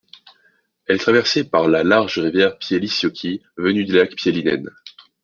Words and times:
Elle 0.87 0.95
est 0.95 0.99
traversée 0.99 1.43
par 1.47 1.67
la 1.67 1.83
large 1.83 2.17
rivière 2.17 2.57
Pielisjoki 2.57 3.43
venue 3.55 3.85
du 3.85 3.91
lac 3.93 4.15
Pielinen. 4.15 4.67